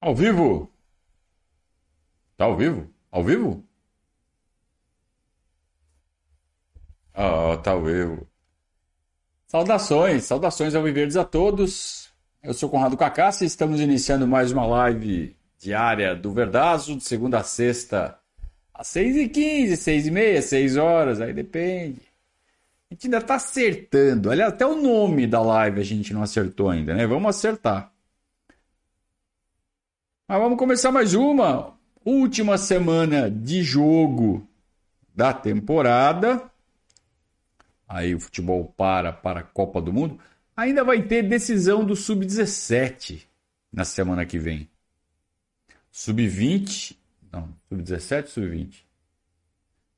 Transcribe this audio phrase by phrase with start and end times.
[0.00, 0.70] Ao vivo?
[2.36, 2.90] Tá ao vivo?
[3.10, 3.64] Ao vivo?
[7.14, 8.28] Ah, tá ao vivo.
[9.46, 12.10] Saudações, saudações ao Viverdes a todos.
[12.42, 17.38] Eu sou Conrado Cacassi e estamos iniciando mais uma live diária do Verdazo, de segunda
[17.38, 18.18] a sexta,
[18.74, 22.02] às 6h15, 6h30, 6 horas, aí depende.
[22.90, 24.30] A gente ainda tá acertando.
[24.30, 27.06] Aliás, até o nome da live a gente não acertou ainda, né?
[27.06, 27.92] Vamos acertar.
[30.28, 31.78] Mas vamos começar mais uma.
[32.04, 34.44] Última semana de jogo
[35.14, 36.50] da temporada.
[37.86, 40.18] Aí o futebol para para a Copa do Mundo.
[40.56, 43.24] Ainda vai ter decisão do Sub-17
[43.72, 44.68] na semana que vem.
[45.92, 46.96] Sub-20.
[47.30, 48.82] Não, Sub-17, Sub-20.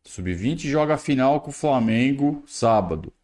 [0.05, 3.15] Sub-20 joga a final com o Flamengo sábado.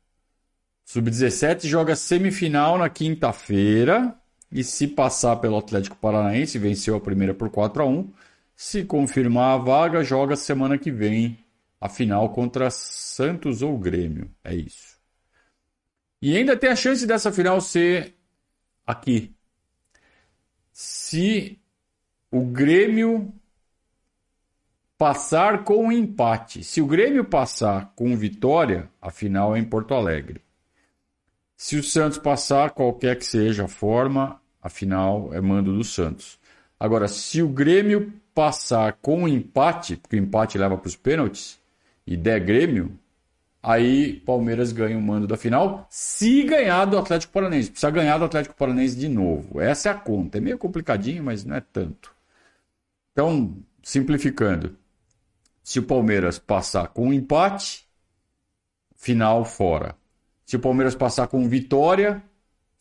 [0.86, 4.18] Sub-17 joga semifinal na quinta-feira.
[4.54, 8.12] E se passar pelo Atlético Paranaense, venceu a primeira por 4 a 1
[8.54, 11.37] Se confirmar a vaga, joga semana que vem
[11.80, 14.30] a final contra Santos ou Grêmio.
[14.45, 14.96] É isso.
[16.23, 18.14] E ainda tem a chance dessa final ser
[18.87, 19.34] aqui.
[20.73, 21.59] Se
[22.30, 23.34] o Grêmio
[24.96, 26.62] passar com empate.
[26.62, 30.40] Se o Grêmio passar com vitória, a final é em Porto Alegre.
[31.57, 36.38] Se o Santos passar, qualquer que seja a forma, Afinal, é mando do Santos.
[36.80, 41.60] Agora, se o Grêmio passar com empate, porque o empate leva para os pênaltis,
[42.07, 42.98] e der Grêmio,
[43.62, 47.70] aí Palmeiras ganha o mando da final, se ganhar do Atlético Paranaense.
[47.70, 49.60] Precisa ganhar do Atlético Paranaense de novo.
[49.60, 50.38] Essa é a conta.
[50.38, 52.15] É meio complicadinho, mas não é tanto.
[53.12, 54.76] Então, simplificando.
[55.62, 57.87] Se o Palmeiras passar com empate,
[58.96, 59.95] final fora.
[60.46, 62.23] Se o Palmeiras passar com vitória,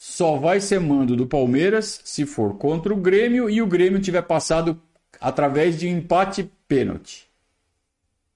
[0.05, 4.21] só vai ser mando do Palmeiras se for contra o Grêmio e o Grêmio tiver
[4.23, 4.77] passado
[5.17, 7.31] através de empate pênalti.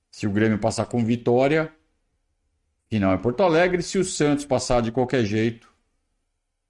[0.09, 1.69] Se o Grêmio passar com vitória,
[2.89, 3.83] final em Porto Alegre.
[3.83, 5.67] Se o Santos passar de qualquer jeito,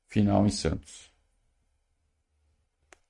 [0.08, 1.12] final em Santos.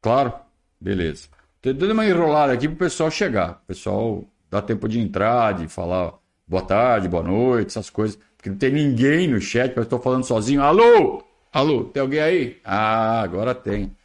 [0.01, 0.33] Claro?
[0.81, 1.29] Beleza.
[1.61, 3.61] Tô dando uma enrolada aqui pro pessoal chegar.
[3.63, 8.19] O pessoal dá tempo de entrar, de falar boa tarde, boa noite, essas coisas.
[8.35, 10.61] Porque não tem ninguém no chat, eu estou falando sozinho.
[10.61, 11.26] Alô?
[11.51, 12.61] Alô, tem alguém aí?
[12.63, 13.95] Ah, agora tem.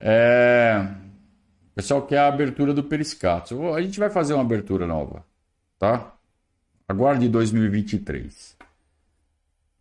[0.00, 0.78] É...
[1.72, 3.74] O pessoal quer a abertura do Periscato.
[3.74, 5.24] A gente vai fazer uma abertura nova,
[5.78, 6.14] tá?
[6.88, 8.56] Aguarde 2023.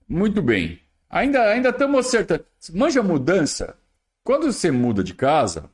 [0.07, 0.79] Muito bem.
[1.09, 2.45] Ainda ainda estamos acertando.
[2.74, 3.78] Manja mudança.
[4.24, 5.69] Quando você muda de casa,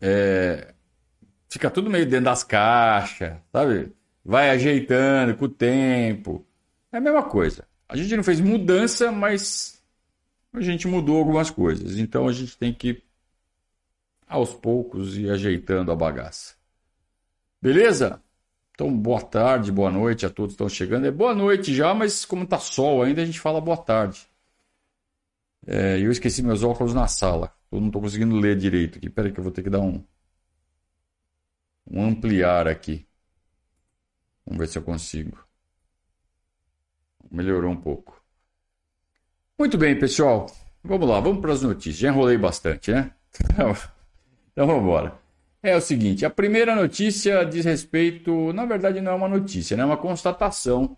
[0.00, 0.74] é...
[1.48, 3.92] fica tudo meio dentro das caixas, sabe?
[4.24, 6.46] Vai ajeitando com o tempo.
[6.92, 7.66] É a mesma coisa.
[7.88, 9.82] A gente não fez mudança, mas
[10.52, 11.98] a gente mudou algumas coisas.
[11.98, 13.02] Então a gente tem que,
[14.26, 16.54] aos poucos, ir ajeitando a bagaça.
[17.60, 18.22] Beleza?
[18.72, 21.06] Então, boa tarde, boa noite a todos que estão chegando.
[21.06, 24.26] É boa noite já, mas como tá sol ainda, a gente fala boa tarde.
[25.66, 27.54] É, eu esqueci meus óculos na sala.
[27.70, 29.06] Eu não estou conseguindo ler direito aqui.
[29.08, 30.04] Espera aí que eu vou ter que dar um,
[31.90, 33.06] um ampliar aqui.
[34.44, 35.43] Vamos ver se eu consigo.
[37.30, 38.22] Melhorou um pouco.
[39.58, 40.46] Muito bem, pessoal.
[40.82, 41.96] Vamos lá, vamos para as notícias.
[41.96, 43.10] Já enrolei bastante, né?
[44.56, 45.18] Então vamos embora.
[45.60, 49.82] É o seguinte, a primeira notícia diz respeito, na verdade não é uma notícia, né?
[49.82, 50.96] é uma constatação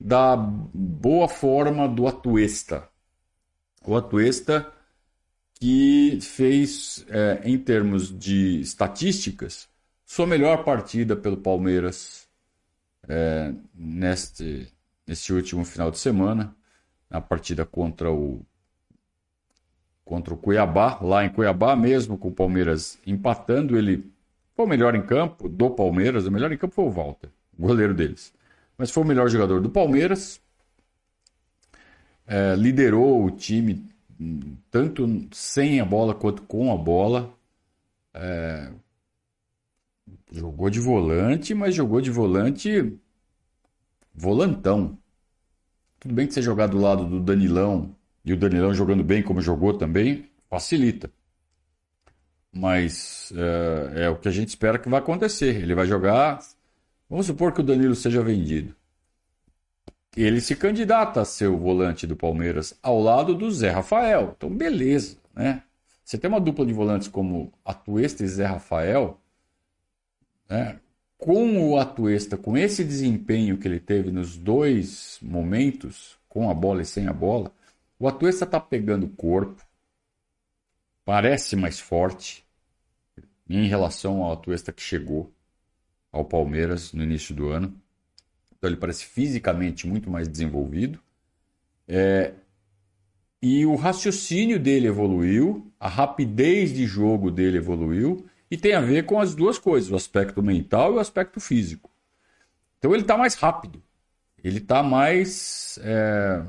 [0.00, 2.88] da boa forma do Atuesta.
[3.86, 4.72] O Atuesta
[5.54, 9.68] que fez, é, em termos de estatísticas,
[10.04, 12.28] sua melhor partida pelo Palmeiras
[13.08, 14.71] é, neste,
[15.06, 16.54] nesse último final de semana,
[17.08, 18.44] na partida contra o
[20.04, 24.12] contra o Cuiabá, lá em Cuiabá mesmo, com o Palmeiras empatando, ele
[24.54, 27.62] foi o melhor em campo do Palmeiras, o melhor em campo foi o Walter, o
[27.62, 28.32] goleiro deles.
[28.76, 30.40] Mas foi o melhor jogador do Palmeiras,
[32.26, 33.90] é, liderou o time
[34.70, 37.32] tanto sem a bola quanto com a bola.
[38.14, 38.70] É,
[40.30, 42.98] jogou de volante, mas jogou de volante
[44.14, 44.98] volantão.
[46.00, 47.94] Tudo bem que você jogar do lado do Danilão
[48.24, 51.10] e o Danilão jogando bem como jogou também, facilita.
[52.52, 55.56] Mas é, é, o que a gente espera que vai acontecer.
[55.62, 56.40] Ele vai jogar.
[57.08, 58.74] Vamos supor que o Danilo seja vendido.
[60.14, 64.34] Ele se candidata a ser o volante do Palmeiras ao lado do Zé Rafael.
[64.36, 65.62] Então, beleza, né?
[66.04, 69.18] Você tem uma dupla de volantes como Atuesta e Zé Rafael,
[70.48, 70.78] né?
[71.22, 76.82] Com o Atuesta, com esse desempenho que ele teve nos dois momentos, com a bola
[76.82, 77.54] e sem a bola,
[77.96, 79.64] o Atuesta está pegando corpo,
[81.04, 82.44] parece mais forte
[83.48, 85.32] em relação ao Atuesta que chegou
[86.10, 87.72] ao Palmeiras no início do ano.
[88.58, 90.98] Então ele parece fisicamente muito mais desenvolvido.
[91.86, 92.32] É,
[93.40, 99.06] e o raciocínio dele evoluiu, a rapidez de jogo dele evoluiu, e tem a ver
[99.06, 101.90] com as duas coisas, o aspecto mental e o aspecto físico.
[102.78, 103.82] Então ele está mais rápido,
[104.44, 106.42] ele está mais, é,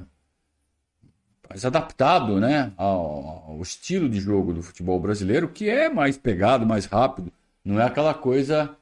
[1.48, 6.66] mais adaptado né, ao, ao, estilo de jogo do futebol brasileiro, que é mais pegado,
[6.66, 7.32] mais rápido,
[7.64, 8.76] não é aquela coisa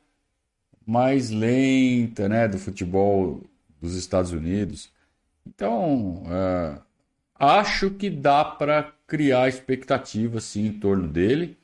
[0.84, 3.44] mais lenta né, do futebol
[3.80, 4.90] dos Estados Unidos.
[5.46, 6.80] Então, é,
[7.36, 11.61] acho que dá para criar expectativa em torno dele.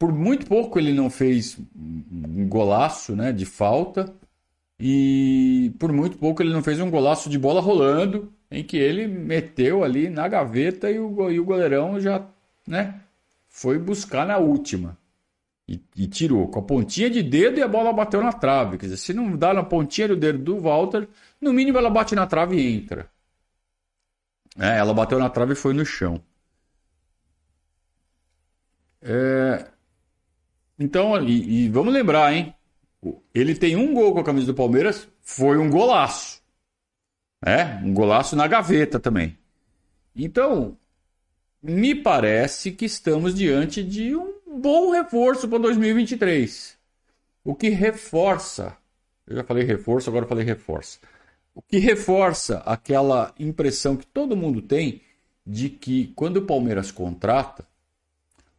[0.00, 4.10] Por muito pouco ele não fez um golaço né, de falta
[4.78, 9.06] e por muito pouco ele não fez um golaço de bola rolando, em que ele
[9.06, 12.26] meteu ali na gaveta e o, e o goleirão já
[12.66, 12.98] né,
[13.46, 14.96] foi buscar na última.
[15.68, 18.78] E, e, tirou com a pontinha de dedo e a bola bateu na trave.
[18.78, 21.06] Quer dizer, se não dá na pontinha do dedo do Walter,
[21.38, 23.06] no mínimo ela bate na trave e entra.
[24.58, 26.22] É, ela bateu na trave e foi no chão.
[29.02, 29.70] É...
[30.80, 32.54] Então, e, e, vamos lembrar, hein?
[33.34, 36.40] Ele tem um gol com a camisa do Palmeiras, foi um golaço.
[37.44, 39.36] É, um golaço na gaveta também.
[40.16, 40.78] Então,
[41.62, 46.78] me parece que estamos diante de um bom reforço para 2023.
[47.44, 48.74] O que reforça,
[49.26, 50.98] eu já falei reforço, agora falei reforça.
[51.54, 55.02] O que reforça aquela impressão que todo mundo tem
[55.46, 57.66] de que quando o Palmeiras contrata,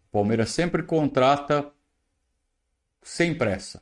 [0.09, 1.71] o Palmeiras sempre contrata
[3.01, 3.81] sem pressa.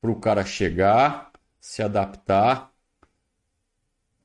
[0.00, 2.72] Para o cara chegar, se adaptar,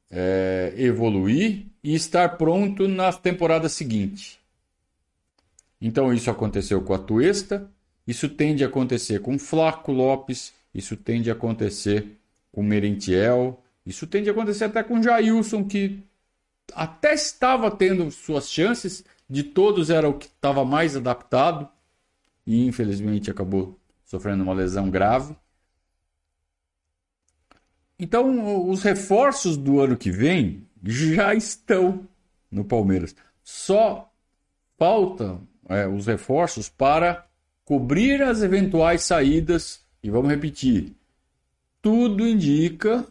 [0.10, 4.40] é, evoluir e estar pronto na temporada seguinte.
[5.80, 7.70] Então isso aconteceu com a Tuesta,
[8.08, 12.18] isso tende a acontecer com Flaco Lopes, isso tende a acontecer
[12.52, 16.04] com Merentiel, isso tende a acontecer até com Jailson, que
[16.74, 21.70] até estava tendo suas chances, de todos era o que estava mais adaptado
[22.46, 23.78] e infelizmente acabou
[24.08, 25.36] sofrendo uma lesão grave.
[28.00, 32.08] Então, os reforços do ano que vem já estão
[32.50, 33.16] no Palmeiras.
[33.44, 34.12] Só
[34.78, 37.28] faltam é, os reforços para
[37.66, 39.86] cobrir as eventuais saídas.
[40.02, 40.96] E vamos repetir:
[41.82, 43.06] tudo indica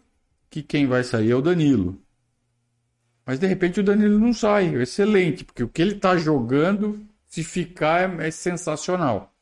[0.48, 2.00] que quem vai sair é o Danilo.
[3.26, 4.74] Mas de repente o Danilo não sai.
[4.76, 9.35] Excelente, porque o que ele está jogando, se ficar, é, é sensacional.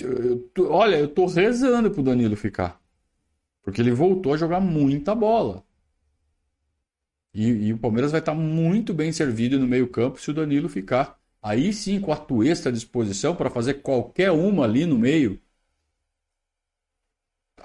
[0.00, 2.80] Eu tô, olha, eu estou rezando para o Danilo ficar.
[3.62, 5.64] Porque ele voltou a jogar muita bola.
[7.34, 10.68] E, e o Palmeiras vai estar tá muito bem servido no meio-campo se o Danilo
[10.68, 11.20] ficar.
[11.42, 15.40] Aí sim, com a Tuesta à disposição para fazer qualquer uma ali no meio.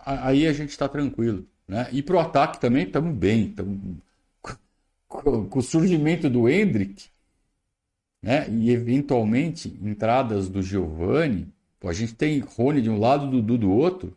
[0.05, 1.47] Aí a gente está tranquilo.
[1.67, 1.87] Né?
[1.91, 3.53] E para o ataque também estamos bem.
[3.53, 4.01] Tamo...
[5.07, 7.09] Com o surgimento do Hendrick
[8.21, 8.49] né?
[8.49, 13.71] e eventualmente entradas do Giovani, pô, a gente tem Rony de um lado, Dudu do
[13.71, 14.15] outro.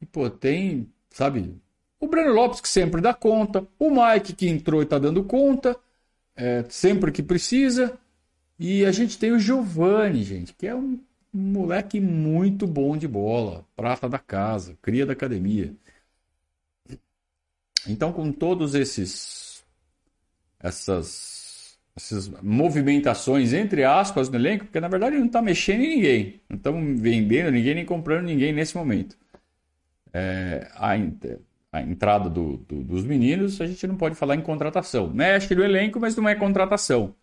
[0.00, 1.56] E pô, tem, sabe,
[2.00, 5.78] o Breno Lopes que sempre dá conta, o Mike que entrou e está dando conta,
[6.36, 7.98] é, sempre que precisa.
[8.58, 11.00] E a gente tem o Giovani, gente, que é um
[11.32, 15.72] moleque muito bom de bola, prata da casa, cria da academia.
[17.86, 19.64] Então, com todos esses
[20.60, 21.37] essas,
[21.98, 26.56] essas movimentações entre aspas no elenco, porque na verdade não está mexendo em ninguém, não
[26.56, 29.16] estamos vendendo ninguém nem comprando ninguém nesse momento.
[30.12, 30.92] É, a,
[31.72, 35.08] a, entrada do, do, dos meninos, a gente não pode falar em contratação.
[35.08, 37.14] Mexe no elenco, mas não é contratação.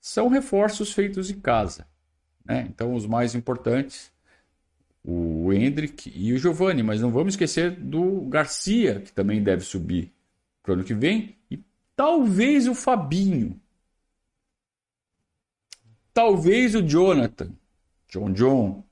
[0.00, 1.86] São reforços feitos em casa.
[2.44, 2.66] Né?
[2.68, 4.12] Então, os mais importantes
[5.06, 10.12] o Hendrick e o Giovani, mas não vamos esquecer do Garcia, que também deve subir
[10.60, 11.62] para o ano que vem, e
[11.94, 13.60] talvez o Fabinho.
[16.16, 17.50] Talvez o Jonathan,
[18.08, 18.82] John John.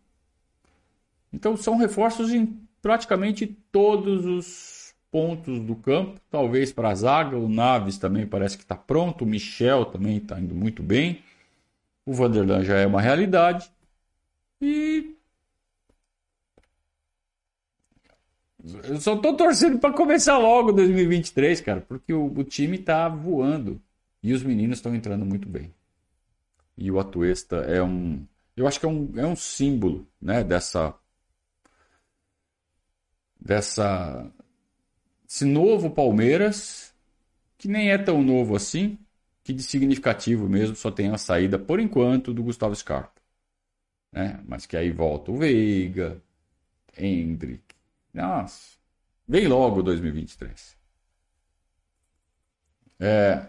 [1.33, 6.21] Então são reforços em praticamente todos os pontos do campo.
[6.31, 10.38] Talvez para a zaga, o Naves também parece que está pronto, o Michel também está
[10.38, 11.23] indo muito bem.
[12.04, 13.71] O Vanderlan já é uma realidade.
[14.61, 15.16] E
[18.85, 23.81] Eu só tô torcendo para começar logo 2023, cara, porque o, o, time tá voando
[24.23, 25.73] e os meninos estão entrando muito bem.
[26.76, 28.26] E o Atuesta é um,
[28.57, 30.95] eu acho que é um, é um símbolo, né, dessa
[33.40, 34.31] dessa
[35.28, 36.95] esse novo Palmeiras
[37.59, 38.99] que nem é tão novo assim,
[39.43, 43.21] que de significativo mesmo só tem a saída, por enquanto, do Gustavo Scarpa.
[44.12, 44.40] Né?
[44.47, 46.23] Mas que aí volta o Veiga,
[46.97, 47.75] Hendrick.
[48.12, 48.76] Nossa,
[49.26, 50.76] vem logo 2023.
[53.00, 53.47] É,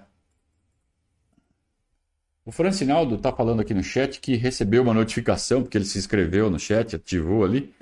[2.46, 6.50] o Francinaldo está falando aqui no chat que recebeu uma notificação, porque ele se inscreveu
[6.50, 7.74] no chat, ativou ali,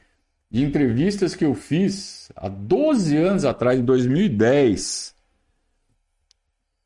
[0.50, 5.14] de entrevistas que eu fiz há 12 anos atrás, em 2010,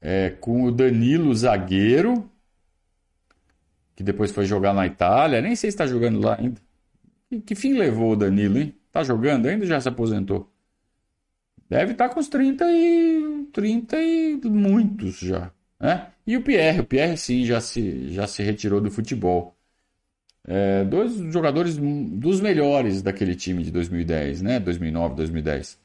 [0.02, 2.30] é, com o Danilo Zagueiro,
[3.96, 5.42] que depois foi jogar na Itália.
[5.42, 6.62] Nem sei se está jogando lá ainda.
[7.46, 8.74] Que, fim levou o Danilo, hein?
[8.92, 10.50] Tá jogando ainda já se aposentou?
[11.70, 13.48] Deve estar tá com os 30 e.
[13.52, 15.52] 30 e muitos já.
[15.80, 16.08] Né?
[16.26, 19.56] E o Pierre, o Pierre sim já se, já se retirou do futebol.
[20.46, 24.60] É, dois jogadores dos melhores daquele time de 2010, né?
[24.60, 25.78] 2009, 2010.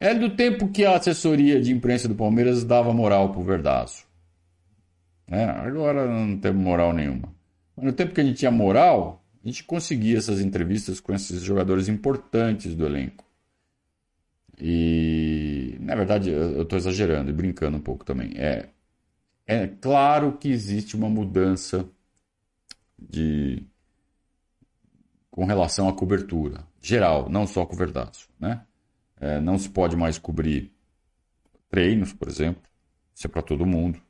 [0.00, 4.06] É do tempo que a assessoria de imprensa do Palmeiras dava moral pro Verdaço.
[5.30, 7.32] É, agora não temos moral nenhuma.
[7.76, 11.42] Mas no tempo que a gente tinha moral, a gente conseguia essas entrevistas com esses
[11.42, 13.24] jogadores importantes do elenco.
[14.60, 18.32] E, na verdade, eu estou exagerando e brincando um pouco também.
[18.36, 18.68] É,
[19.48, 21.88] é claro que existe uma mudança
[22.98, 23.66] de
[25.30, 28.60] com relação à cobertura geral, não só com Verdaço, né?
[29.18, 30.70] É, não se pode mais cobrir
[31.70, 32.62] treinos, por exemplo,
[33.14, 34.00] isso é para todo mundo.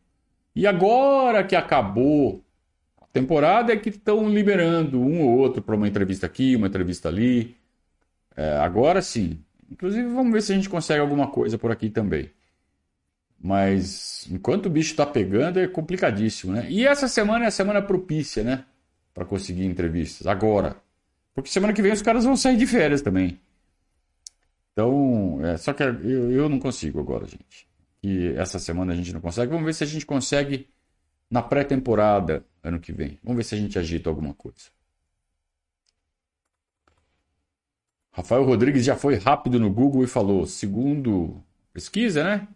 [0.54, 2.44] E agora que acabou
[3.00, 7.08] a temporada é que estão liberando um ou outro para uma entrevista aqui, uma entrevista
[7.08, 7.56] ali.
[8.36, 9.38] É, agora sim.
[9.70, 12.30] Inclusive, vamos ver se a gente consegue alguma coisa por aqui também.
[13.40, 16.66] Mas enquanto o bicho está pegando, é complicadíssimo, né?
[16.68, 18.64] E essa semana é a semana propícia, né?
[19.14, 20.26] Para conseguir entrevistas.
[20.26, 20.76] Agora.
[21.34, 23.40] Porque semana que vem os caras vão sair de férias também.
[24.72, 27.68] Então, é, só que eu, eu não consigo agora, gente.
[28.02, 29.50] E essa semana a gente não consegue.
[29.50, 30.68] Vamos ver se a gente consegue
[31.30, 33.18] na pré-temporada ano que vem.
[33.22, 34.70] Vamos ver se a gente agita alguma coisa.
[38.12, 41.40] Rafael Rodrigues já foi rápido no Google e falou: segundo
[41.72, 42.48] pesquisa, né?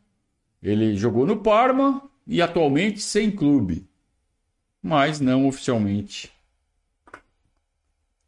[0.63, 3.89] Ele jogou no Parma e atualmente sem clube,
[4.81, 6.33] mas não oficialmente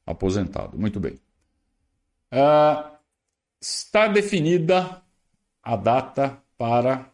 [0.04, 0.76] aposentado.
[0.76, 1.18] Muito bem.
[2.32, 2.96] Uh,
[3.60, 5.02] está definida
[5.62, 7.10] a data para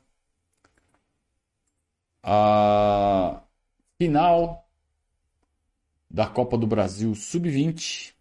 [2.23, 3.43] a
[3.99, 4.69] final
[6.11, 8.15] da Copa do Brasil Sub-20,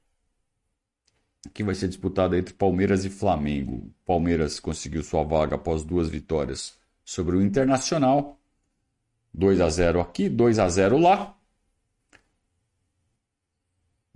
[1.54, 3.92] que vai ser disputada entre Palmeiras e Flamengo.
[4.06, 6.79] Palmeiras conseguiu sua vaga após duas vitórias
[7.10, 8.40] sobre o Internacional.
[9.34, 11.36] 2 a 0 aqui, 2 a 0 lá.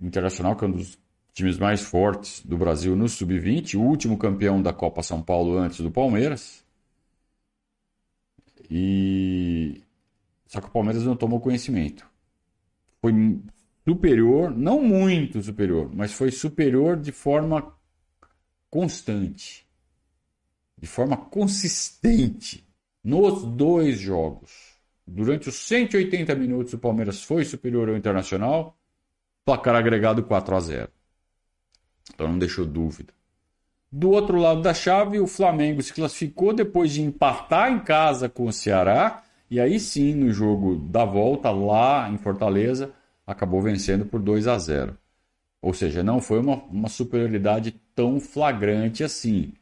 [0.00, 0.96] Internacional, que é um dos
[1.32, 5.80] times mais fortes do Brasil no Sub-20, o último campeão da Copa São Paulo antes
[5.80, 6.64] do Palmeiras.
[8.70, 9.82] E
[10.46, 12.06] só que o Palmeiras não tomou conhecimento.
[13.00, 13.12] Foi
[13.84, 17.74] superior, não muito superior, mas foi superior de forma
[18.70, 19.66] constante,
[20.78, 22.64] de forma consistente
[23.04, 24.74] nos dois jogos.
[25.06, 28.78] Durante os 180 minutos, o Palmeiras foi superior ao Internacional,
[29.44, 30.88] placar agregado 4 a 0.
[32.14, 33.12] Então não deixou dúvida.
[33.92, 38.46] Do outro lado da chave, o Flamengo se classificou depois de empatar em casa com
[38.46, 39.22] o Ceará.
[39.50, 42.92] E aí sim, no jogo da volta, lá em Fortaleza,
[43.26, 44.96] acabou vencendo por 2 a 0.
[45.60, 49.52] Ou seja, não foi uma, uma superioridade tão flagrante assim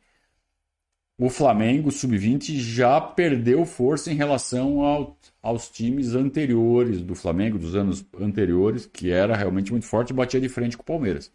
[1.19, 7.77] o Flamengo sub-20 já perdeu força em relação ao, aos times anteriores do Flamengo, dos
[7.77, 11.31] anos anteriores, que era realmente muito forte e batia de frente com o Palmeiras.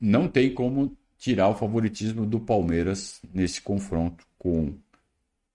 [0.00, 4.74] Não tem como tirar o favoritismo do Palmeiras nesse confronto com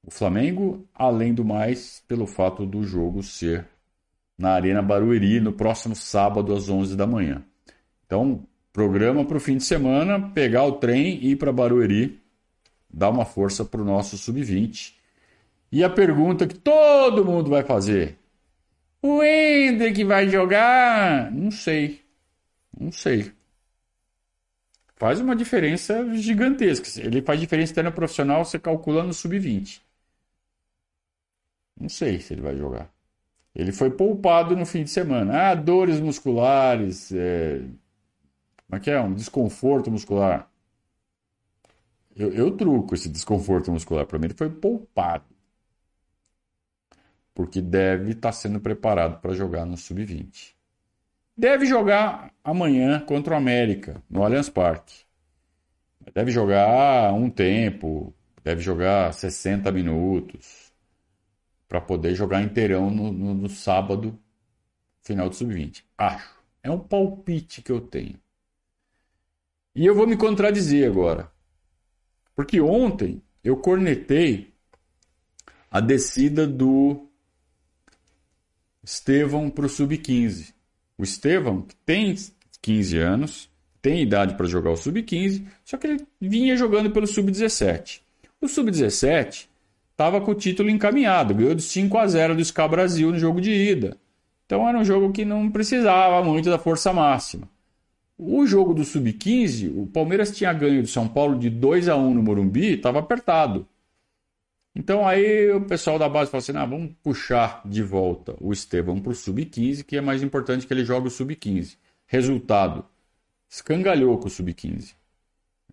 [0.06, 3.68] o Flamengo, além do mais, pelo fato do jogo ser
[4.38, 7.44] na Arena Barueri no próximo sábado às 11 da manhã.
[8.06, 12.22] Então, programa para o fim de semana, pegar o trem e ir para Barueri
[12.90, 14.94] dar uma força para o nosso sub-20.
[15.72, 18.18] E a pergunta que todo mundo vai fazer:
[19.02, 21.32] o Hendrick vai jogar?
[21.32, 22.02] Não sei.
[22.80, 23.32] Não sei.
[24.96, 26.88] Faz uma diferença gigantesca.
[27.02, 29.82] Ele faz diferença até no profissional, você calcula no sub-20.
[31.80, 32.92] Não sei se ele vai jogar.
[33.54, 35.52] Ele foi poupado no fim de semana.
[35.52, 37.12] Ah, dores musculares.
[37.12, 37.60] É...
[38.68, 39.00] Como é que é?
[39.00, 40.50] Um desconforto muscular.
[42.18, 44.06] Eu, eu truco esse desconforto muscular.
[44.08, 45.26] Para mim, ele foi poupado.
[47.34, 50.56] Porque deve estar tá sendo preparado para jogar no Sub-20.
[51.38, 55.06] Deve jogar amanhã contra o América, no Allianz Parque.
[56.14, 58.12] Deve jogar um tempo,
[58.44, 60.74] deve jogar 60 minutos.
[61.68, 64.18] para poder jogar inteirão no, no, no sábado,
[65.04, 65.84] final do sub-20.
[65.98, 66.38] Acho.
[66.64, 68.20] É um palpite que eu tenho.
[69.76, 71.32] E eu vou me contradizer agora.
[72.38, 74.54] Porque ontem eu cornetei
[75.72, 77.08] a descida do
[78.84, 80.54] Estevão para o sub-15.
[81.00, 82.16] O Estevão, tem
[82.62, 83.50] 15 anos,
[83.82, 88.02] tem idade para jogar o sub-15, só que ele vinha jogando pelo sub-17.
[88.40, 89.48] O sub-17
[89.92, 93.42] estava com o título encaminhado, ganhou de 5 a 0 do SCA Brasil no jogo
[93.42, 93.98] de ida.
[94.46, 97.50] Então era um jogo que não precisava muito da força máxima.
[98.18, 102.16] O jogo do Sub-15, o Palmeiras tinha ganho do São Paulo de 2 a 1
[102.16, 103.68] no Morumbi, estava apertado.
[104.76, 109.00] Então aí o pessoal da base falou assim: ah, vamos puxar de volta o Estevão
[109.00, 111.78] para o Sub-15, que é mais importante que ele jogue o Sub-15.
[112.08, 112.86] Resultado:
[113.50, 114.94] escangalhou com o Sub-15.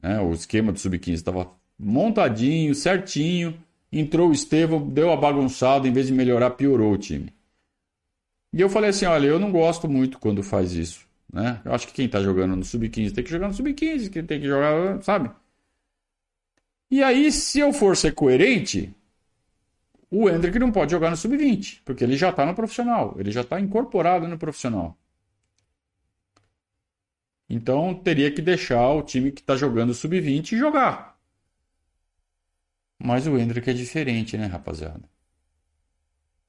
[0.02, 0.20] Né?
[0.20, 3.58] O esquema do Sub-15 estava montadinho, certinho.
[3.92, 7.32] Entrou o Estevão, deu a bagunçada, em vez de melhorar, piorou o time.
[8.52, 11.06] E eu falei assim: olha, eu não gosto muito quando faz isso.
[11.34, 11.60] Né?
[11.64, 14.40] Eu acho que quem está jogando no sub-15 tem que jogar no sub-15, quem tem
[14.40, 15.30] que jogar, sabe?
[16.88, 18.94] E aí, se eu for ser coerente,
[20.08, 23.40] o Hendrick não pode jogar no sub-20, porque ele já está no profissional, ele já
[23.40, 24.96] está incorporado no profissional.
[27.50, 31.18] Então teria que deixar o time que está jogando sub-20 jogar.
[32.96, 35.02] Mas o Hendrick é diferente, né, rapaziada?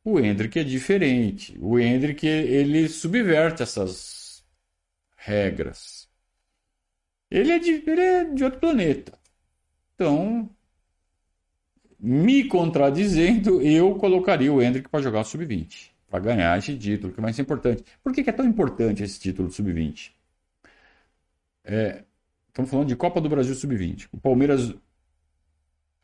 [0.04, 1.58] O Hendrick é diferente.
[1.60, 4.25] O Hendrick ele subverte essas
[5.26, 6.08] regras.
[7.30, 9.18] Ele é de, ele é de outro planeta.
[9.96, 10.50] Então,
[12.00, 17.20] me contradizendo, eu colocaria o Hendrick para jogar o sub-20, para ganhar esse título, que
[17.20, 17.84] é mais importante.
[18.04, 20.12] Por que, que é tão importante esse título sub-20?
[21.64, 22.04] É,
[22.48, 24.08] estamos falando de Copa do Brasil sub-20.
[24.12, 24.76] O Palmeiras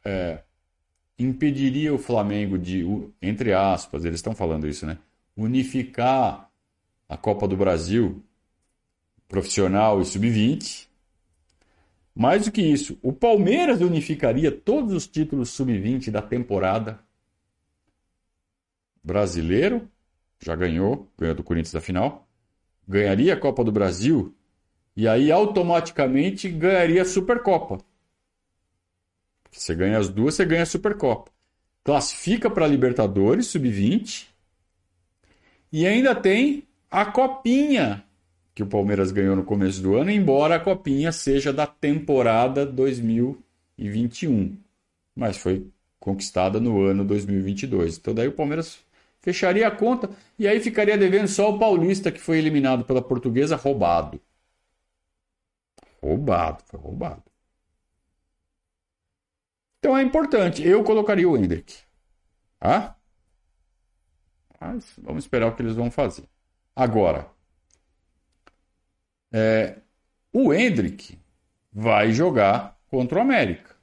[0.03, 0.41] é,
[1.19, 2.83] impediria o Flamengo de,
[3.21, 4.97] entre aspas, eles estão falando isso, né?
[5.37, 6.49] Unificar
[7.07, 8.23] a Copa do Brasil
[9.31, 10.89] profissional e sub-20.
[12.13, 16.99] Mais do que isso, o Palmeiras unificaria todos os títulos sub-20 da temporada.
[19.01, 19.89] Brasileiro,
[20.37, 22.27] já ganhou, ganhou do Corinthians da final.
[22.85, 24.35] Ganharia a Copa do Brasil
[24.97, 27.77] e aí automaticamente ganharia a Supercopa.
[29.49, 31.31] Você ganha as duas, você ganha a Supercopa.
[31.85, 34.27] Classifica para Libertadores sub-20
[35.71, 38.03] e ainda tem a Copinha
[38.53, 44.57] que o Palmeiras ganhou no começo do ano, embora a copinha seja da temporada 2021,
[45.15, 45.67] mas foi
[45.99, 47.97] conquistada no ano 2022.
[47.97, 48.79] Então daí o Palmeiras
[49.21, 53.55] fecharia a conta e aí ficaria devendo só o Paulista que foi eliminado pela Portuguesa
[53.55, 54.19] roubado.
[56.01, 57.23] Roubado, foi roubado.
[59.79, 60.65] Então é importante.
[60.67, 61.75] Eu colocaria o Hendrick.
[62.59, 62.95] Ah?
[64.59, 66.23] Mas vamos esperar o que eles vão fazer.
[66.75, 67.29] Agora,
[69.31, 69.77] é,
[70.33, 71.17] o Hendrick
[71.71, 73.75] vai jogar contra o América.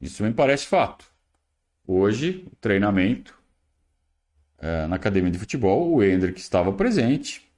[0.00, 1.04] Isso me parece fato.
[1.86, 3.38] Hoje, treinamento
[4.58, 7.50] é, na academia de futebol, o Hendrick estava presente,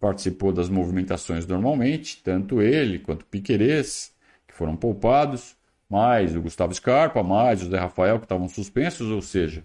[0.00, 4.12] participou das movimentações normalmente, tanto ele quanto Piquerez,
[4.46, 5.56] que foram poupados,
[5.88, 9.64] mais o Gustavo Scarpa, mais o Zé Rafael, que estavam suspensos, ou seja,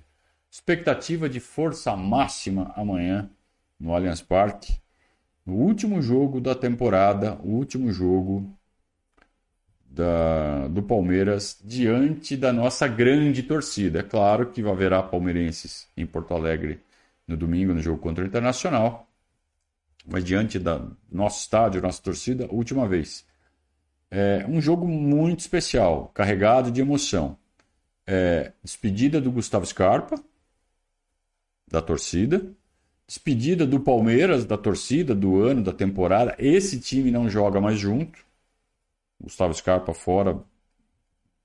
[0.51, 3.29] expectativa de força máxima amanhã
[3.79, 4.79] no Allianz Parque
[5.49, 8.55] no último jogo da temporada, o último jogo
[9.83, 13.99] da, do Palmeiras diante da nossa grande torcida.
[13.99, 16.79] É claro que haverá palmeirenses em Porto Alegre
[17.27, 19.09] no domingo no jogo contra o Internacional,
[20.05, 23.25] mas diante da nosso estádio, nossa torcida, última vez.
[24.11, 27.37] É um jogo muito especial, carregado de emoção.
[28.05, 30.15] É, despedida do Gustavo Scarpa,
[31.67, 32.55] da torcida,
[33.09, 36.35] Despedida do Palmeiras, da torcida, do ano, da temporada.
[36.37, 38.23] Esse time não joga mais junto.
[39.19, 40.43] Gustavo Scarpa fora.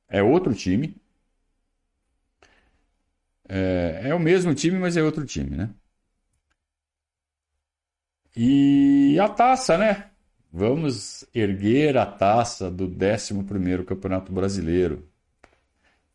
[0.07, 0.94] É outro time.
[3.48, 5.70] É, é o mesmo time, mas é outro time, né?
[8.37, 10.11] E a taça, né?
[10.53, 15.09] Vamos erguer a taça do 11º Campeonato Brasileiro.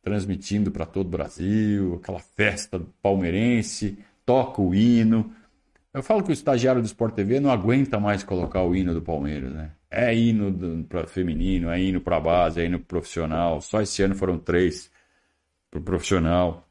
[0.03, 5.33] Transmitindo para todo o Brasil, aquela festa palmeirense, toca o hino,
[5.93, 9.01] eu falo que o estagiário do Sport TV não aguenta mais colocar o hino do
[9.01, 9.71] Palmeiras, né?
[9.89, 13.59] É hino para feminino, é hino para base, é hino profissional.
[13.61, 14.91] Só esse ano foram três
[15.71, 16.67] pro profissional.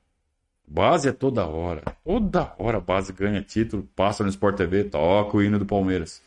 [0.67, 1.83] Base é toda hora.
[2.05, 6.23] Toda hora a base ganha título, passa no Sport TV, toca o hino do Palmeiras.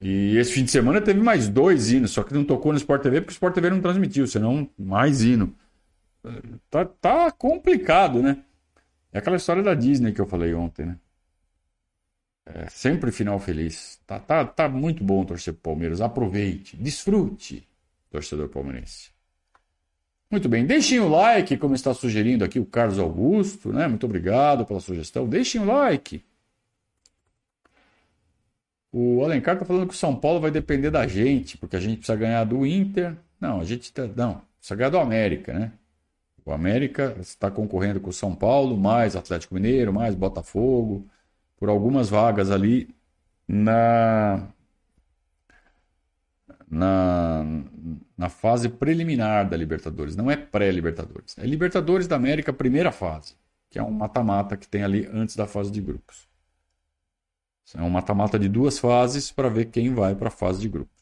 [0.00, 3.02] E esse fim de semana teve mais dois hinos, só que não tocou no Sport
[3.02, 5.54] TV porque o Sport TV não transmitiu, senão mais hino.
[6.70, 8.42] Tá, tá complicado, né?
[9.12, 10.98] É aquela história da Disney que eu falei ontem, né?
[12.46, 13.98] É sempre final feliz.
[14.06, 16.00] Tá, tá, tá muito bom torcer pro Palmeiras.
[16.00, 17.66] Aproveite, desfrute,
[18.10, 19.10] torcedor palmeirense.
[20.30, 23.86] Muito bem, deixem o like, como está sugerindo aqui o Carlos Augusto, né?
[23.86, 25.28] Muito obrigado pela sugestão.
[25.28, 26.24] Deixem o like.
[28.92, 31.98] O Alencar está falando que o São Paulo vai depender da gente, porque a gente
[31.98, 33.16] precisa ganhar do Inter.
[33.40, 35.72] Não, a gente tá, não, precisa ganhar do América, né?
[36.44, 41.08] O América está concorrendo com o São Paulo, mais Atlético Mineiro, mais Botafogo,
[41.56, 42.94] por algumas vagas ali
[43.48, 44.48] na
[46.68, 47.44] na,
[48.18, 50.16] na fase preliminar da Libertadores.
[50.16, 51.38] Não é pré-Libertadores.
[51.38, 53.36] É Libertadores da América, primeira fase,
[53.70, 56.28] que é um mata-mata que tem ali antes da fase de grupos.
[57.76, 60.94] É um mata-mata de duas fases para ver quem vai para a fase de grupos.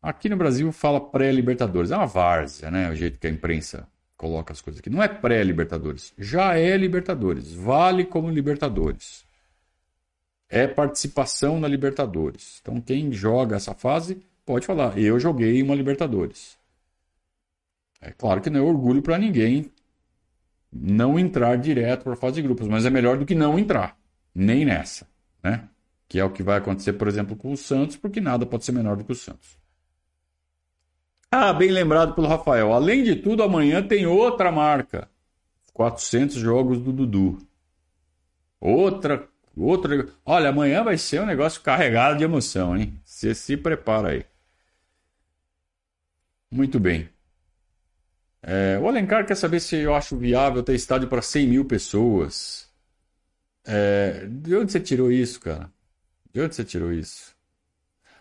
[0.00, 1.90] Aqui no Brasil fala pré-Libertadores.
[1.90, 2.90] É uma várzea, né?
[2.90, 4.90] O jeito que a imprensa coloca as coisas aqui.
[4.90, 6.14] Não é pré-Libertadores.
[6.16, 7.52] Já é Libertadores.
[7.52, 9.27] Vale como Libertadores.
[10.48, 12.58] É participação na Libertadores.
[12.62, 14.98] Então, quem joga essa fase pode falar.
[14.98, 16.56] Eu joguei uma Libertadores.
[18.00, 19.70] É claro que não é orgulho para ninguém
[20.72, 23.96] não entrar direto para a fase de grupos, mas é melhor do que não entrar.
[24.34, 25.06] Nem nessa
[25.42, 25.68] né?
[26.08, 28.72] Que é o que vai acontecer, por exemplo, com o Santos, porque nada pode ser
[28.72, 29.58] menor do que o Santos.
[31.30, 32.72] Ah, bem lembrado pelo Rafael.
[32.72, 35.10] Além de tudo, amanhã tem outra marca.
[35.74, 37.38] 400 jogos do Dudu.
[38.58, 39.28] Outra,
[39.64, 40.08] outra.
[40.24, 42.98] Olha, amanhã vai ser um negócio carregado de emoção, hein?
[43.04, 44.24] Você se prepara aí.
[46.50, 47.08] Muito bem.
[48.42, 52.68] É, o Alencar quer saber se eu acho viável ter estádio para 100 mil pessoas.
[53.64, 55.70] É, de onde você tirou isso, cara?
[56.32, 57.36] De onde você tirou isso?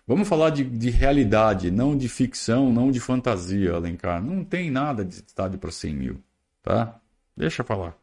[0.06, 4.22] Vamos falar de, de realidade, não de ficção, não de fantasia, Alencar.
[4.24, 6.24] Não tem nada de estádio para 100 mil,
[6.64, 7.00] tá?
[7.36, 7.98] Deixa eu falar.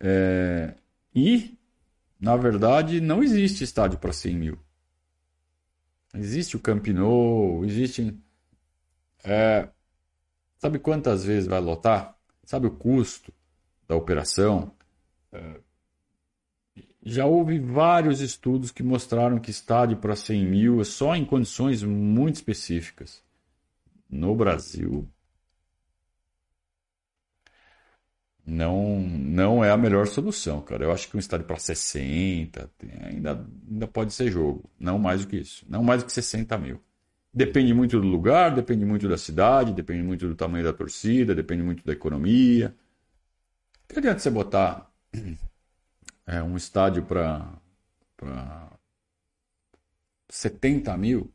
[0.00, 0.74] É,
[1.14, 1.58] e,
[2.20, 4.58] na verdade, não existe estádio para 100 mil.
[6.14, 8.14] Existe o Camp Nou, existe...
[9.24, 9.68] É,
[10.58, 12.16] sabe quantas vezes vai lotar?
[12.44, 13.32] Sabe o custo
[13.88, 14.74] da operação?
[15.32, 15.60] É,
[17.02, 21.82] já houve vários estudos que mostraram que estádio para 100 mil é só em condições
[21.82, 23.22] muito específicas.
[24.08, 25.08] No Brasil,
[28.46, 30.84] não, não é a melhor solução, cara.
[30.84, 32.70] Eu acho que um estádio para 60
[33.02, 34.68] ainda, ainda pode ser jogo.
[34.78, 35.64] Não mais do que isso.
[35.68, 36.82] Não mais do que 60 mil.
[37.32, 41.62] Depende muito do lugar, depende muito da cidade, depende muito do tamanho da torcida, depende
[41.62, 42.74] muito da economia.
[43.88, 44.90] Que adianta você botar
[46.26, 47.52] é, um estádio para
[50.28, 51.32] 70 mil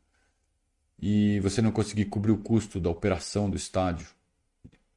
[1.00, 4.08] e você não conseguir cobrir o custo da operação do estádio.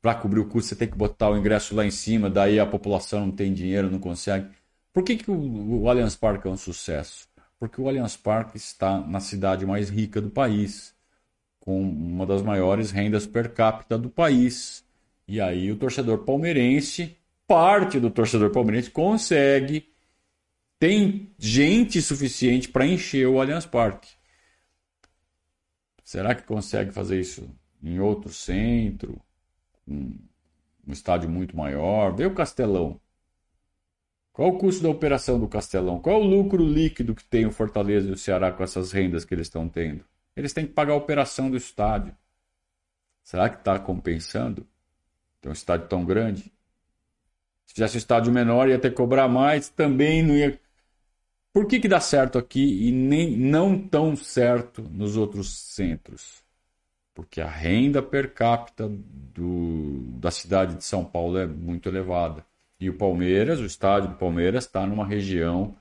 [0.02, 2.66] Para cobrir o custo, você tem que botar o ingresso lá em cima, daí a
[2.66, 4.48] população não tem dinheiro, não consegue.
[4.94, 7.28] Por que, que o, o Allianz Parque é um sucesso?
[7.60, 10.96] Porque o Allianz Parque está na cidade mais rica do país,
[11.60, 14.84] com uma das maiores rendas per capita do país.
[15.28, 19.90] E aí o torcedor palmeirense, parte do torcedor palmeirense, consegue
[20.80, 24.10] tem gente suficiente para encher o Allianz Parque.
[26.06, 29.22] Será que consegue fazer isso em outro centro?
[29.89, 30.17] Um,
[30.88, 32.15] estádio muito maior?
[32.15, 32.99] Vê o Castelão.
[34.32, 35.99] Qual o custo da operação do Castelão?
[35.99, 39.34] Qual o lucro líquido que tem o Fortaleza e o Ceará com essas rendas que
[39.34, 40.06] eles estão tendo?
[40.36, 42.15] Eles têm que pagar a operação do estádio.
[43.23, 44.65] Será que está compensando?
[45.41, 46.52] Ter um estádio tão grande?
[47.65, 50.60] Se fizesse um estádio menor, ia ter que cobrar mais, também não ia
[51.52, 56.43] por que, que dá certo aqui e nem, não tão certo nos outros centros?
[57.20, 62.46] Porque a renda per capita do, da cidade de São Paulo é muito elevada.
[62.80, 65.76] E o Palmeiras, o estádio do Palmeiras, está numa região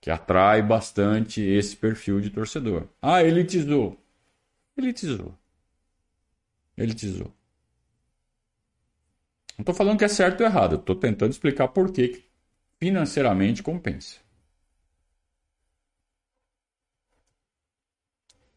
[0.00, 2.84] que atrai bastante esse perfil de torcedor.
[3.02, 4.00] Ah, elitizou.
[4.78, 5.34] Elitizou.
[6.78, 7.32] Elitizou.
[9.58, 12.22] Não estou falando que é certo ou errado, estou tentando explicar por que
[12.78, 14.20] financeiramente compensa.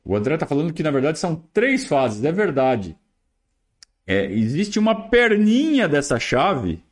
[0.03, 2.97] O André está falando que na verdade são três fases, é verdade.
[4.05, 6.83] É, existe uma perninha dessa chave,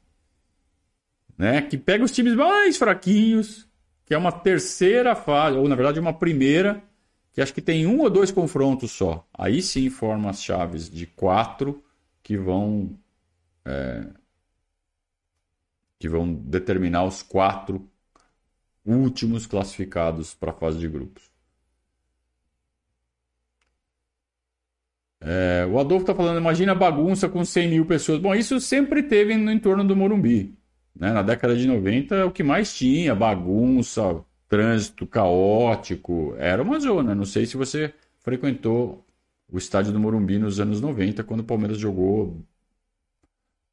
[1.37, 3.67] né, que pega os times mais fraquinhos,
[4.05, 6.81] que é uma terceira fase, ou na verdade uma primeira,
[7.33, 9.27] que acho que tem um ou dois confrontos só.
[9.33, 11.83] Aí sim forma as chaves de quatro
[12.21, 12.97] que vão
[13.65, 14.07] é,
[15.99, 17.89] que vão determinar os quatro
[18.85, 21.36] últimos classificados para a fase de grupos.
[25.19, 28.19] É, o Adolfo está falando, imagina a bagunça com 100 mil pessoas.
[28.19, 30.57] Bom, isso sempre teve no entorno do Morumbi.
[30.95, 31.11] Né?
[31.11, 37.15] Na década de 90 é o que mais tinha, bagunça, trânsito caótico, era uma zona.
[37.15, 39.05] Não sei se você frequentou
[39.49, 42.41] o estádio do Morumbi nos anos 90, quando o Palmeiras jogou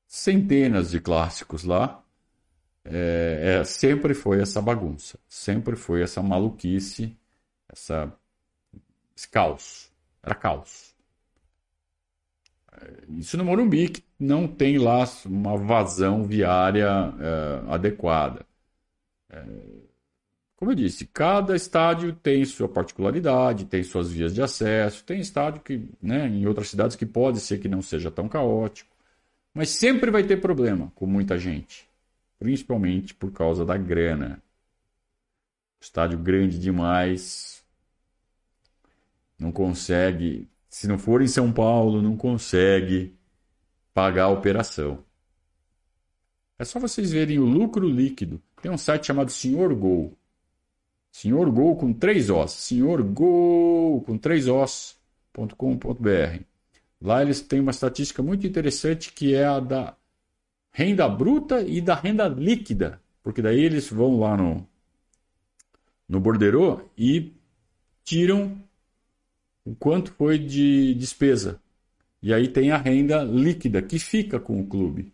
[0.07, 2.01] centenas de clássicos lá.
[2.85, 7.17] É, é, sempre foi essa bagunça, sempre foi essa maluquice,
[7.69, 8.13] essa,
[9.17, 9.91] esse caos.
[10.23, 10.94] Era caos.
[12.81, 18.47] É, isso no Morumbi, que não tem lá uma vazão viária é, adequada.
[19.31, 19.45] É,
[20.57, 25.63] como eu disse, cada estádio tem sua particularidade, tem suas vias de acesso, tem estádio
[25.63, 28.91] que, né, em outras cidades que pode ser que não seja tão caótico,
[29.53, 31.89] mas sempre vai ter problema com muita gente
[32.45, 34.43] principalmente por causa da grana.
[35.81, 37.65] Estádio grande demais,
[39.39, 43.15] não consegue, se não for em São Paulo, não consegue
[43.95, 45.05] pagar a operação.
[46.59, 48.43] É só vocês verem o lucro líquido.
[48.61, 50.19] Tem um site chamado Senhor Gol.
[51.13, 52.51] Senhor Gol com três Os.
[52.51, 56.43] Senhor Gol com três Os.com.br.
[57.01, 59.97] Lá eles têm uma estatística muito interessante que é a da
[60.73, 64.69] renda bruta e da renda líquida, porque daí eles vão lá no,
[66.09, 67.33] no borderô e
[68.03, 68.61] tiram
[69.65, 71.61] o quanto foi de despesa.
[72.23, 75.13] E aí tem a renda líquida que fica com o clube.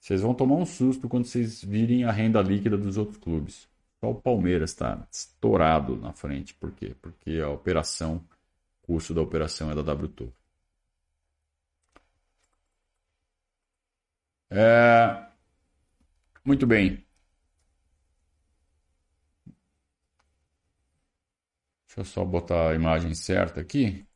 [0.00, 3.68] Vocês vão tomar um susto quando vocês virem a renda líquida dos outros clubes.
[4.00, 6.54] Só o Palmeiras está estourado na frente.
[6.54, 6.94] Por quê?
[7.02, 8.24] Porque a operação,
[8.82, 10.32] o custo da operação é da W Torre.
[14.50, 15.28] É...
[16.44, 17.07] Muito bem.
[21.88, 24.06] Deixa eu só botar a imagem certa aqui.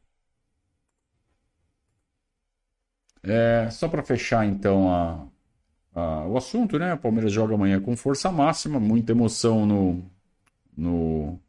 [3.23, 5.27] É, só para fechar então a,
[5.95, 6.95] a, o assunto, né?
[6.95, 10.05] O Palmeiras joga amanhã com força máxima, muita emoção no,
[10.77, 11.41] no,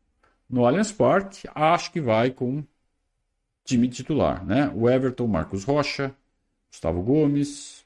[0.49, 1.47] no Allianz Parque.
[1.55, 2.63] Acho que vai com
[3.65, 4.69] time titular, né?
[4.75, 6.15] O Everton, Marcos Rocha,
[6.71, 7.85] Gustavo Gomes,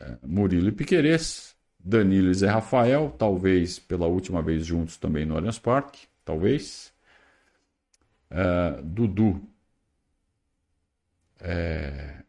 [0.00, 5.36] é, Murilo e Piquerez, Danilo e Zé Rafael, talvez pela última vez juntos também no
[5.36, 6.93] Allianz Parque, talvez.
[8.36, 9.40] É, Dudu.
[11.40, 12.24] É,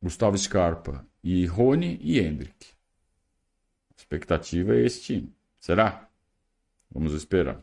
[0.00, 2.68] Gustavo Scarpa e Rony e Hendrick.
[3.90, 5.34] A expectativa é esse time.
[5.58, 6.08] Será?
[6.92, 7.60] Vamos esperar.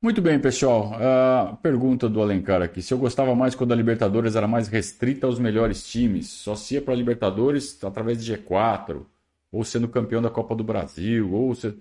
[0.00, 1.58] Muito bem, pessoal.
[1.62, 2.80] Pergunta do Alencar aqui.
[2.80, 6.74] Se eu gostava mais quando a Libertadores era mais restrita aos melhores times, só se
[6.74, 9.04] ia para a Libertadores através de G4,
[9.52, 11.76] ou sendo campeão da Copa do Brasil, ou se...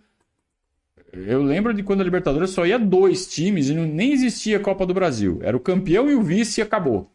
[1.12, 4.86] Eu lembro de quando a Libertadores só ia dois times e não, nem existia Copa
[4.86, 5.40] do Brasil.
[5.42, 7.12] Era o campeão e o vice e acabou.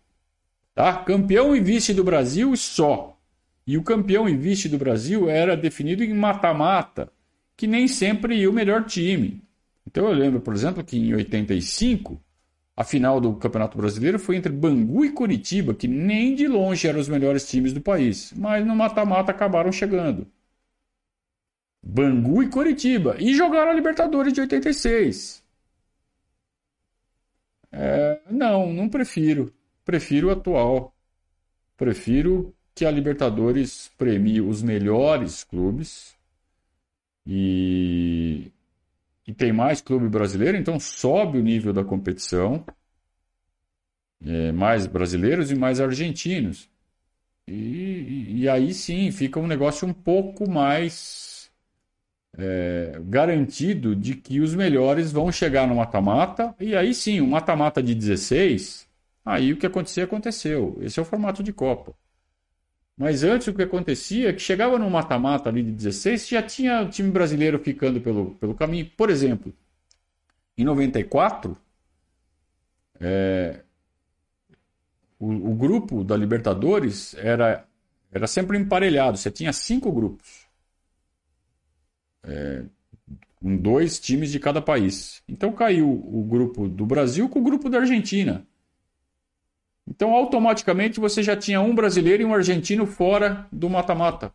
[0.75, 0.95] Tá?
[1.05, 3.19] Campeão e vice do Brasil só.
[3.67, 7.13] E o campeão e vice do Brasil era definido em mata-mata,
[7.57, 9.43] que nem sempre ia o melhor time.
[9.87, 12.21] Então eu lembro, por exemplo, que em 85,
[12.77, 16.99] a final do Campeonato Brasileiro foi entre Bangu e Curitiba, que nem de longe eram
[16.99, 20.27] os melhores times do país, mas no mata-mata acabaram chegando.
[21.83, 23.16] Bangu e Curitiba.
[23.18, 25.42] E jogaram a Libertadores de 86.
[27.73, 29.53] É, não, não prefiro.
[29.85, 30.95] Prefiro o atual.
[31.77, 36.16] Prefiro que a Libertadores premie os melhores clubes
[37.27, 38.51] e
[39.27, 42.64] e tem mais clube brasileiro, então sobe o nível da competição.
[44.25, 46.68] É, mais brasileiros e mais argentinos.
[47.47, 51.32] E, e, aí sim fica um negócio um pouco mais
[52.38, 56.55] é, garantido de que os melhores vão chegar no mata-mata.
[56.59, 58.88] E aí sim, um mata-mata de 16,
[59.25, 60.79] aí o que acontecer, aconteceu.
[60.81, 61.95] Esse é o formato de Copa.
[62.97, 66.87] Mas antes o que acontecia é que chegava no mata-mata ali de 16, já tinha
[66.88, 68.90] time brasileiro ficando pelo, pelo caminho.
[68.97, 69.53] Por exemplo,
[70.57, 71.57] em 94,
[73.01, 73.61] é,
[75.18, 77.66] o, o, grupo da Libertadores era,
[78.12, 79.16] era sempre emparelhado.
[79.16, 80.42] Você tinha cinco grupos.
[82.25, 82.65] É,
[83.37, 85.23] com dois times de cada país.
[85.29, 88.47] Então caiu o grupo do Brasil com o grupo da Argentina.
[89.87, 94.33] Então, automaticamente, você já tinha um brasileiro e um argentino fora do mata-mata.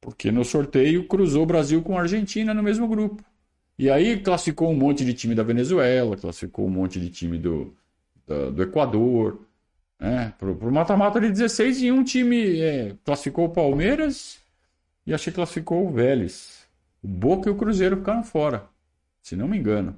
[0.00, 3.24] Porque no sorteio cruzou o Brasil com a Argentina no mesmo grupo.
[3.78, 7.74] E aí classificou um monte de time da Venezuela, classificou um monte de time do,
[8.26, 9.40] do, do Equador.
[9.98, 10.32] Né?
[10.38, 14.38] Para o mata-mata de 16 e um time é, classificou o Palmeiras
[15.06, 16.66] e acho que classificou o Vélez.
[17.02, 18.68] O Boca e o Cruzeiro ficaram fora,
[19.22, 19.96] se não me engano.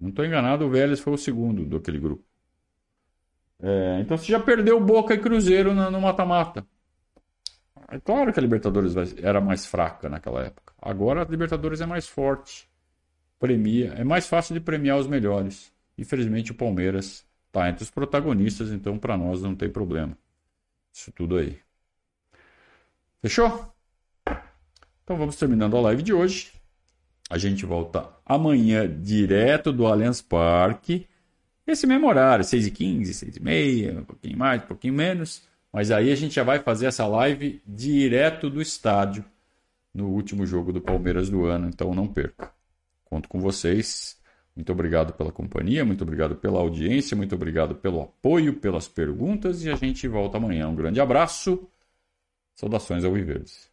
[0.00, 2.24] Não estou enganado, o Vélez foi o segundo daquele grupo.
[3.60, 6.66] É, então você já perdeu Boca e Cruzeiro no mata-mata.
[7.90, 10.74] É claro que a Libertadores era mais fraca naquela época.
[10.80, 12.68] Agora a Libertadores é mais forte.
[13.38, 15.72] Premia, é mais fácil de premiar os melhores.
[15.96, 20.16] Infelizmente o Palmeiras está entre os protagonistas, então para nós não tem problema.
[20.92, 21.58] Isso tudo aí.
[23.22, 23.77] Fechou?
[25.08, 26.52] Então vamos terminando a live de hoje.
[27.30, 31.08] A gente volta amanhã direto do Allianz Parque.
[31.66, 35.48] Esse mesmo horário, 6h15, 6h30, um pouquinho mais, um pouquinho menos.
[35.72, 39.24] Mas aí a gente já vai fazer essa live direto do estádio
[39.94, 42.52] no último jogo do Palmeiras do ano, então não perca.
[43.06, 44.20] Conto com vocês.
[44.54, 49.70] Muito obrigado pela companhia, muito obrigado pela audiência, muito obrigado pelo apoio, pelas perguntas e
[49.70, 50.68] a gente volta amanhã.
[50.68, 51.66] Um grande abraço.
[52.54, 53.67] Saudações ao Viverdes.